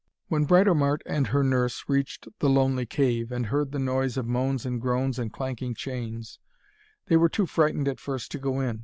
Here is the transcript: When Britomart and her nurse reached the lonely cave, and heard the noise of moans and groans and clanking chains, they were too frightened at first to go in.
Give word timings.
When 0.29 0.45
Britomart 0.47 1.03
and 1.05 1.27
her 1.27 1.43
nurse 1.43 1.83
reached 1.87 2.27
the 2.39 2.49
lonely 2.49 2.87
cave, 2.87 3.31
and 3.31 3.45
heard 3.45 3.71
the 3.71 3.77
noise 3.77 4.17
of 4.17 4.25
moans 4.25 4.65
and 4.65 4.81
groans 4.81 5.19
and 5.19 5.31
clanking 5.31 5.75
chains, 5.75 6.39
they 7.05 7.17
were 7.17 7.29
too 7.29 7.45
frightened 7.45 7.87
at 7.87 7.99
first 7.99 8.31
to 8.31 8.39
go 8.39 8.59
in. 8.61 8.79